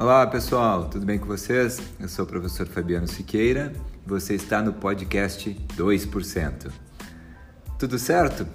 Olá 0.00 0.26
pessoal, 0.26 0.88
tudo 0.88 1.04
bem 1.04 1.18
com 1.18 1.26
vocês? 1.26 1.78
Eu 2.00 2.08
sou 2.08 2.24
o 2.24 2.28
professor 2.28 2.66
Fabiano 2.66 3.06
Siqueira 3.06 3.70
você 4.06 4.34
está 4.34 4.62
no 4.62 4.72
podcast 4.72 5.54
2%. 5.76 6.72
Tudo 7.78 7.98
certo? 7.98 8.46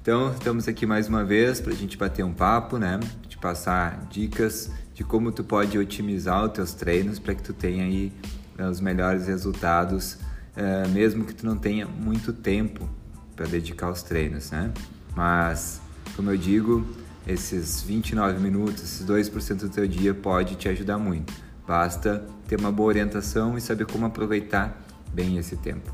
Então, 0.00 0.32
estamos 0.32 0.66
aqui 0.66 0.86
mais 0.86 1.06
uma 1.06 1.22
vez 1.22 1.60
para 1.60 1.74
a 1.74 1.76
gente 1.76 1.98
bater 1.98 2.24
um 2.24 2.32
papo, 2.32 2.78
né? 2.78 2.98
Te 3.28 3.36
passar 3.36 4.06
dicas 4.10 4.70
de 4.94 5.04
como 5.04 5.30
tu 5.30 5.44
pode 5.44 5.78
otimizar 5.78 6.46
os 6.46 6.52
teus 6.52 6.72
treinos 6.72 7.18
para 7.18 7.34
que 7.34 7.42
tu 7.42 7.52
tenha 7.52 7.84
aí 7.84 8.10
né, 8.56 8.66
os 8.66 8.80
melhores 8.80 9.26
resultados, 9.26 10.16
eh, 10.56 10.88
mesmo 10.88 11.26
que 11.26 11.34
tu 11.34 11.44
não 11.44 11.58
tenha 11.58 11.86
muito 11.86 12.32
tempo 12.32 12.88
para 13.36 13.44
dedicar 13.44 13.88
aos 13.88 14.02
treinos, 14.02 14.50
né? 14.50 14.72
Mas, 15.14 15.78
como 16.16 16.30
eu 16.30 16.38
digo, 16.38 16.86
esses 17.26 17.82
29 17.82 18.40
minutos, 18.40 18.82
esses 18.82 19.06
2% 19.06 19.56
do 19.56 19.68
teu 19.68 19.86
dia 19.86 20.14
pode 20.14 20.56
te 20.56 20.68
ajudar 20.68 20.98
muito. 20.98 21.32
Basta 21.66 22.24
ter 22.48 22.58
uma 22.58 22.72
boa 22.72 22.88
orientação 22.88 23.56
e 23.56 23.60
saber 23.60 23.86
como 23.86 24.06
aproveitar 24.06 24.82
bem 25.12 25.38
esse 25.38 25.56
tempo. 25.56 25.92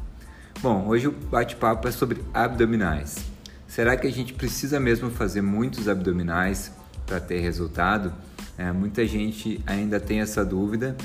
Bom, 0.63 0.87
hoje 0.87 1.09
o 1.09 1.13
bate-papo 1.13 1.87
é 1.87 1.91
sobre 1.91 2.23
abdominais. 2.33 3.17
Será 3.67 3.97
que 3.97 4.07
a 4.07 4.13
gente 4.13 4.33
precisa 4.33 4.81
mesmo 4.81 5.11
fazer 5.11 5.43
muitos 5.43 5.89
abdominais 5.89 6.73
para 7.05 7.21
ter 7.21 7.41
resultado? 7.41 8.13
É, 8.57 8.73
muita 8.73 9.07
gente 9.07 9.61
ainda 9.67 10.01
tem 10.01 10.21
essa 10.21 10.45
dúvida 10.45 10.97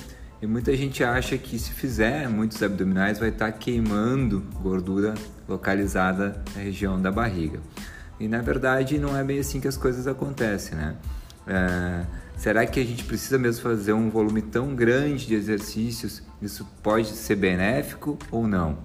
e 0.41 0.47
muita 0.47 0.75
gente 0.75 1.03
acha 1.03 1.37
que 1.37 1.59
se 1.59 1.71
fizer 1.71 2.29
muitos 2.29 2.63
abdominais 2.63 3.19
vai 3.19 3.29
estar 3.29 3.51
tá 3.51 3.57
queimando 3.57 4.43
gordura 4.61 5.13
localizada 5.47 6.41
na 6.55 6.61
região 6.61 6.99
da 7.01 7.11
barriga. 7.11 7.59
E 8.21 8.27
na 8.27 8.39
verdade 8.39 8.99
não 8.99 9.17
é 9.17 9.23
bem 9.23 9.39
assim 9.39 9.59
que 9.59 9.67
as 9.67 9.75
coisas 9.75 10.05
acontecem, 10.05 10.77
né? 10.77 10.95
É, 11.47 12.05
será 12.37 12.67
que 12.67 12.79
a 12.79 12.85
gente 12.85 13.03
precisa 13.03 13.35
mesmo 13.39 13.63
fazer 13.63 13.93
um 13.93 14.11
volume 14.11 14.43
tão 14.43 14.75
grande 14.75 15.25
de 15.25 15.33
exercícios? 15.33 16.21
Isso 16.39 16.63
pode 16.83 17.07
ser 17.07 17.35
benéfico 17.35 18.19
ou 18.29 18.47
não? 18.47 18.77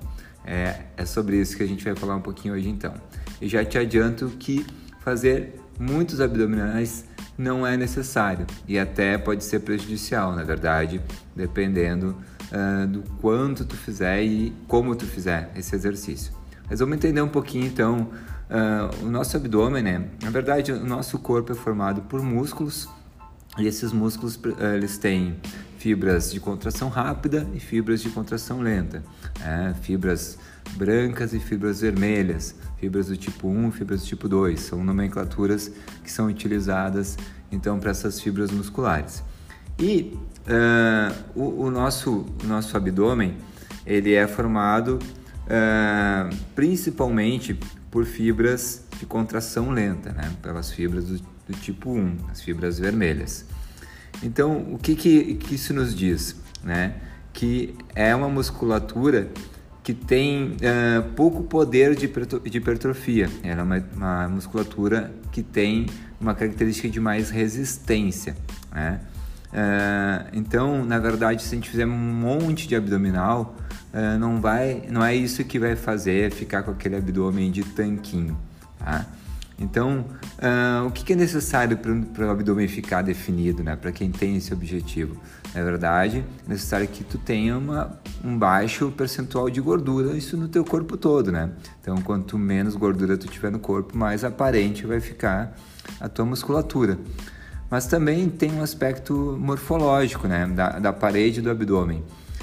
É, 0.42 0.84
é 0.96 1.04
sobre 1.04 1.36
isso 1.36 1.54
que 1.54 1.62
a 1.62 1.66
gente 1.66 1.84
vai 1.84 1.94
falar 1.94 2.16
um 2.16 2.22
pouquinho 2.22 2.54
hoje 2.54 2.70
então. 2.70 2.94
E 3.38 3.46
já 3.46 3.62
te 3.62 3.76
adianto 3.76 4.30
que 4.38 4.64
fazer 5.00 5.60
muitos 5.78 6.18
abdominais 6.18 7.04
não 7.36 7.66
é 7.66 7.76
necessário 7.76 8.46
e 8.66 8.78
até 8.78 9.18
pode 9.18 9.44
ser 9.44 9.60
prejudicial, 9.60 10.34
na 10.34 10.44
verdade, 10.44 10.98
dependendo 11.34 12.16
uh, 12.50 12.86
do 12.86 13.02
quanto 13.20 13.66
tu 13.66 13.76
fizer 13.76 14.22
e 14.22 14.50
como 14.66 14.96
tu 14.96 15.04
fizer 15.04 15.50
esse 15.54 15.74
exercício. 15.74 16.32
Mas 16.70 16.80
vamos 16.80 16.96
entender 16.96 17.20
um 17.20 17.28
pouquinho 17.28 17.66
então 17.66 18.08
Uh, 18.48 19.06
o 19.06 19.10
nosso 19.10 19.36
abdômen, 19.36 19.82
né? 19.82 20.08
Na 20.22 20.30
verdade, 20.30 20.70
o 20.70 20.86
nosso 20.86 21.18
corpo 21.18 21.50
é 21.50 21.54
formado 21.54 22.02
por 22.02 22.22
músculos 22.22 22.88
e 23.58 23.66
esses 23.66 23.92
músculos 23.92 24.36
uh, 24.36 24.74
eles 24.76 24.98
têm 24.98 25.36
fibras 25.78 26.30
de 26.30 26.38
contração 26.38 26.88
rápida 26.88 27.46
e 27.54 27.60
fibras 27.60 28.00
de 28.00 28.08
contração 28.08 28.60
lenta, 28.60 29.02
né? 29.40 29.74
fibras 29.82 30.38
brancas 30.76 31.32
e 31.32 31.40
fibras 31.40 31.80
vermelhas, 31.80 32.54
fibras 32.76 33.08
do 33.08 33.16
tipo 33.16 33.48
1 33.48 33.68
e 33.68 33.72
fibras 33.72 34.00
do 34.02 34.06
tipo 34.06 34.28
2, 34.28 34.60
são 34.60 34.84
nomenclaturas 34.84 35.70
que 36.04 36.10
são 36.10 36.26
utilizadas 36.26 37.16
então 37.50 37.80
para 37.80 37.90
essas 37.90 38.20
fibras 38.20 38.52
musculares. 38.52 39.24
E 39.78 40.16
uh, 40.46 41.14
o, 41.34 41.64
o, 41.64 41.70
nosso, 41.70 42.26
o 42.42 42.46
nosso 42.46 42.76
abdômen 42.76 43.36
ele 43.84 44.14
é 44.14 44.26
formado 44.26 44.98
principalmente 46.56 47.56
por 47.96 48.04
fibras 48.04 48.84
de 48.98 49.06
contração 49.06 49.70
lenta, 49.70 50.12
né? 50.12 50.30
pelas 50.42 50.70
fibras 50.70 51.06
do, 51.06 51.18
do 51.18 51.58
tipo 51.62 51.92
1, 51.92 52.16
as 52.30 52.42
fibras 52.42 52.78
vermelhas. 52.78 53.46
Então, 54.22 54.70
o 54.70 54.78
que, 54.78 54.94
que, 54.94 55.36
que 55.36 55.54
isso 55.54 55.72
nos 55.72 55.94
diz? 55.94 56.36
Né? 56.62 56.96
Que 57.32 57.74
é 57.94 58.14
uma 58.14 58.28
musculatura 58.28 59.30
que 59.82 59.94
tem 59.94 60.56
uh, 60.56 61.10
pouco 61.14 61.44
poder 61.44 61.94
de, 61.96 62.06
de 62.06 62.58
hipertrofia. 62.58 63.30
Ela 63.42 63.62
é 63.62 63.64
uma, 63.64 63.84
uma, 63.94 64.28
musculatura 64.28 65.10
que 65.32 65.42
tem 65.42 65.86
uma 66.20 66.34
característica 66.34 66.90
de 66.90 67.00
mais 67.00 67.30
resistência. 67.30 68.36
Né? 68.74 69.00
Uh, 69.56 70.28
então, 70.34 70.84
na 70.84 70.98
verdade, 70.98 71.42
se 71.42 71.54
a 71.54 71.56
gente 71.56 71.70
fizer 71.70 71.86
um 71.86 71.90
monte 71.90 72.68
de 72.68 72.76
abdominal, 72.76 73.56
uh, 73.94 74.18
não 74.18 74.38
vai, 74.38 74.82
não 74.90 75.02
é 75.02 75.14
isso 75.14 75.42
que 75.44 75.58
vai 75.58 75.74
fazer 75.74 76.30
ficar 76.30 76.62
com 76.62 76.72
aquele 76.72 76.96
abdômen 76.96 77.50
de 77.50 77.64
tanquinho, 77.64 78.36
tá? 78.78 79.06
Então, 79.58 80.04
uh, 80.36 80.86
o 80.86 80.90
que 80.90 81.14
é 81.14 81.16
necessário 81.16 81.78
para 81.78 82.26
o 82.26 82.30
abdômen 82.30 82.68
ficar 82.68 83.00
definido, 83.00 83.64
né? 83.64 83.74
Para 83.76 83.90
quem 83.92 84.10
tem 84.10 84.36
esse 84.36 84.52
objetivo, 84.52 85.16
na 85.54 85.62
verdade, 85.62 86.22
é 86.46 86.50
necessário 86.50 86.86
que 86.86 87.02
tu 87.02 87.16
tenha 87.16 87.56
uma, 87.56 87.98
um 88.22 88.36
baixo 88.36 88.92
percentual 88.94 89.48
de 89.48 89.62
gordura, 89.62 90.14
isso 90.14 90.36
no 90.36 90.48
teu 90.48 90.66
corpo 90.66 90.98
todo, 90.98 91.32
né? 91.32 91.48
Então, 91.80 91.96
quanto 92.02 92.36
menos 92.36 92.76
gordura 92.76 93.16
tu 93.16 93.26
tiver 93.26 93.50
no 93.50 93.58
corpo, 93.58 93.96
mais 93.96 94.22
aparente 94.22 94.84
vai 94.84 95.00
ficar 95.00 95.56
a 95.98 96.10
tua 96.10 96.26
musculatura. 96.26 96.98
Mas 97.70 97.86
também 97.86 98.28
tem 98.28 98.52
um 98.52 98.62
aspecto 98.62 99.36
morfológico, 99.40 100.28
né? 100.28 100.46
Da, 100.46 100.78
da 100.78 100.92
parede 100.92 101.40
do 101.40 101.50
abdômen. 101.50 102.02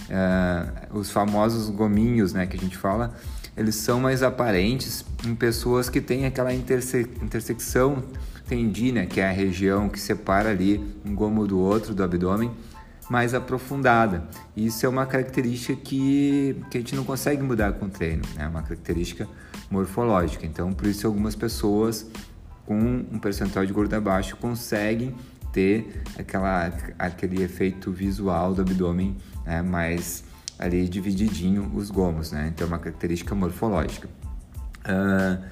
Uh, 0.10 0.98
os 0.98 1.10
famosos 1.10 1.70
gominhos, 1.70 2.34
né, 2.34 2.46
que 2.46 2.58
a 2.58 2.60
gente 2.60 2.78
fala, 2.78 3.16
eles 3.56 3.76
são 3.76 4.00
mais 4.00 4.22
aparentes 4.22 5.06
em 5.26 5.34
pessoas 5.34 5.90
que 5.90 6.02
têm 6.02 6.26
aquela 6.26 6.54
interse 6.54 7.08
intersecção 7.22 8.04
tendina, 8.48 9.06
que 9.06 9.22
é 9.22 9.30
a 9.30 9.32
região 9.32 9.88
que 9.88 10.00
separa 10.00 10.50
ali 10.50 10.84
um 11.06 11.16
gomo 11.16 11.48
do 11.48 11.60
outro 11.60 11.94
do 11.94 12.04
abdômen, 12.04 12.52
mais 13.10 13.34
aprofundada. 13.34 14.24
Isso 14.56 14.86
é 14.86 14.90
uma 14.90 15.06
característica 15.06 15.76
que, 15.76 16.56
que 16.70 16.78
a 16.78 16.82
gente 16.82 16.96
não 16.96 17.04
consegue 17.04 17.42
mudar 17.42 17.74
com 17.74 17.86
o 17.86 17.90
treino, 17.90 18.24
é 18.36 18.40
né? 18.40 18.48
uma 18.48 18.62
característica 18.62 19.28
morfológica. 19.70 20.46
Então, 20.46 20.74
por 20.74 20.88
isso 20.88 21.08
algumas 21.08 21.36
pessoas 21.36 22.06
com 22.66 22.78
um 23.12 23.20
percentual 23.20 23.66
de 23.66 23.74
gordura 23.74 24.00
baixo 24.00 24.36
conseguem 24.38 25.16
ter 25.52 26.02
aquela, 26.18 26.72
aquele 26.98 27.44
efeito 27.44 27.92
visual 27.92 28.54
do 28.54 28.62
abdômen 28.62 29.16
né, 29.46 29.62
mais 29.62 30.24
ali 30.58 30.88
divididinho 30.88 31.72
os 31.76 31.92
gomos, 31.92 32.32
né? 32.32 32.52
Então 32.54 32.66
é 32.66 32.68
uma 32.68 32.80
característica 32.80 33.36
morfológica. 33.36 34.08
Uh, 34.86 35.44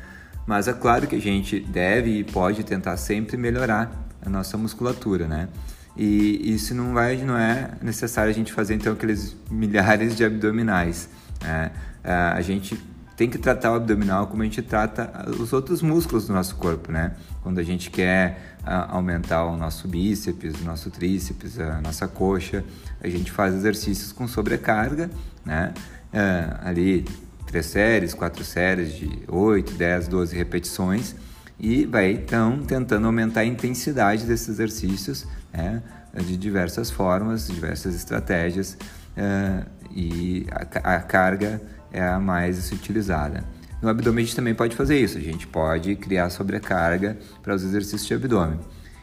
mas 0.45 0.67
é 0.67 0.73
claro 0.73 1.07
que 1.07 1.15
a 1.15 1.21
gente 1.21 1.59
deve 1.59 2.19
e 2.19 2.23
pode 2.23 2.63
tentar 2.63 2.97
sempre 2.97 3.37
melhorar 3.37 3.91
a 4.23 4.29
nossa 4.29 4.57
musculatura, 4.57 5.27
né? 5.27 5.49
E 5.95 6.53
isso 6.53 6.73
não 6.73 6.93
vai, 6.93 7.17
não 7.17 7.37
é 7.37 7.71
necessário 7.81 8.31
a 8.31 8.33
gente 8.33 8.53
fazer 8.53 8.75
então 8.75 8.93
aqueles 8.93 9.35
milhares 9.49 10.15
de 10.15 10.23
abdominais. 10.23 11.09
Né? 11.41 11.71
Uh, 12.03 12.35
a 12.35 12.41
gente 12.41 12.75
tem 13.21 13.29
que 13.29 13.37
tratar 13.37 13.73
o 13.73 13.75
abdominal 13.75 14.25
como 14.25 14.41
a 14.41 14.45
gente 14.45 14.63
trata 14.63 15.29
os 15.39 15.53
outros 15.53 15.83
músculos 15.83 16.25
do 16.25 16.33
nosso 16.33 16.55
corpo, 16.55 16.91
né? 16.91 17.11
Quando 17.43 17.59
a 17.59 17.63
gente 17.63 17.91
quer 17.91 18.55
uh, 18.63 18.95
aumentar 18.95 19.45
o 19.45 19.55
nosso 19.55 19.87
bíceps, 19.87 20.59
o 20.59 20.63
nosso 20.63 20.89
tríceps, 20.89 21.59
a 21.59 21.79
nossa 21.81 22.07
coxa, 22.07 22.63
a 22.99 23.07
gente 23.07 23.31
faz 23.31 23.53
exercícios 23.53 24.11
com 24.11 24.27
sobrecarga, 24.27 25.07
né? 25.45 25.71
Uh, 26.11 26.67
ali 26.67 27.05
três 27.45 27.67
séries, 27.67 28.15
quatro 28.15 28.43
séries 28.43 28.91
de 28.95 29.21
8, 29.27 29.71
10, 29.71 30.07
12 30.07 30.35
repetições 30.35 31.15
e 31.59 31.85
vai 31.85 32.13
então 32.13 32.63
tentando 32.63 33.05
aumentar 33.05 33.41
a 33.41 33.45
intensidade 33.45 34.25
desses 34.25 34.49
exercícios 34.49 35.27
né? 35.53 35.83
de 36.25 36.35
diversas 36.35 36.89
formas, 36.89 37.45
diversas 37.45 37.93
estratégias 37.93 38.75
uh, 39.15 39.63
e 39.91 40.47
a, 40.49 40.95
a 40.95 40.99
carga 41.01 41.61
é 41.91 42.01
a 42.01 42.19
mais 42.19 42.71
utilizada. 42.71 43.43
No 43.81 43.89
abdômen 43.89 44.23
a 44.23 44.25
gente 44.25 44.35
também 44.35 44.53
pode 44.53 44.75
fazer 44.75 44.99
isso, 44.99 45.17
a 45.17 45.21
gente 45.21 45.47
pode 45.47 45.95
criar 45.95 46.29
sobrecarga 46.29 47.17
para 47.41 47.55
os 47.55 47.63
exercícios 47.63 48.05
de 48.05 48.13
abdômen. 48.13 48.59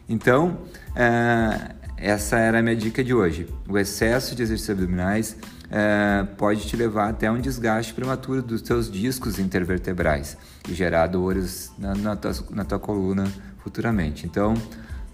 Então, 0.08 0.58
uh, 0.90 1.74
essa 1.96 2.38
era 2.38 2.60
a 2.60 2.62
minha 2.62 2.76
dica 2.76 3.02
de 3.02 3.12
hoje. 3.12 3.48
O 3.68 3.76
excesso 3.76 4.34
de 4.34 4.42
exercícios 4.42 4.78
abdominais 4.78 5.36
uh, 5.64 6.26
pode 6.36 6.66
te 6.66 6.76
levar 6.76 7.08
até 7.08 7.30
um 7.30 7.40
desgaste 7.40 7.92
prematuro 7.92 8.40
dos 8.40 8.62
teus 8.62 8.90
discos 8.90 9.38
intervertebrais 9.38 10.36
e 10.68 10.74
gerar 10.74 11.08
dores 11.08 11.72
na, 11.76 11.94
na, 11.96 12.16
tua, 12.16 12.32
na 12.50 12.64
tua 12.64 12.78
coluna 12.78 13.24
futuramente. 13.58 14.26
Então, 14.26 14.54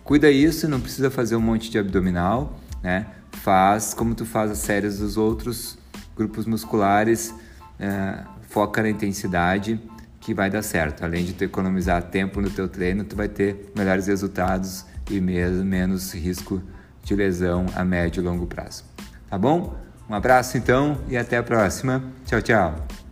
cuida 0.05 0.31
isso, 0.31 0.69
não 0.69 0.81
precisa 0.81 1.11
fazer 1.11 1.37
um 1.37 1.41
monte 1.41 1.71
de 1.71 1.79
abdominal, 1.79 2.61
né? 2.83 3.07
Faz 3.33 3.95
como 3.95 4.15
tu 4.15 4.27
faz 4.27 4.51
as 4.51 4.59
séries 4.59 4.99
dos 4.99 5.17
outros 5.17 5.77
grupos 6.15 6.47
musculares, 6.47 7.35
é, 7.79 8.19
foca 8.49 8.83
na 8.83 8.91
intensidade 8.91 9.81
que 10.21 10.33
vai 10.33 10.49
dar 10.49 10.63
certo. 10.63 11.05
Além 11.05 11.25
de 11.25 11.35
tu 11.35 11.45
economizar 11.45 12.03
tempo 12.05 12.41
no 12.41 12.51
teu 12.51 12.69
treino, 12.69 13.05
tu 13.05 13.15
vai 13.15 13.29
ter 13.29 13.73
melhores 13.77 14.07
resultados 14.07 14.87
e 15.11 15.21
mesmo 15.21 15.65
menos 15.65 16.15
risco 16.15 16.63
de 17.03 17.15
lesão 17.15 17.67
a 17.75 17.85
médio 17.85 18.23
e 18.23 18.25
longo 18.25 18.47
prazo. 18.47 18.85
Tá 19.29 19.37
bom? 19.37 19.77
Um 20.09 20.15
abraço 20.15 20.57
então 20.57 20.99
e 21.09 21.17
até 21.17 21.37
a 21.37 21.43
próxima. 21.43 22.03
Tchau, 22.25 22.41
tchau. 22.41 23.04